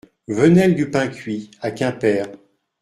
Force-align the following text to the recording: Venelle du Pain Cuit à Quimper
Venelle 0.27 0.73
du 0.73 0.89
Pain 0.89 1.09
Cuit 1.09 1.51
à 1.61 1.69
Quimper 1.69 2.25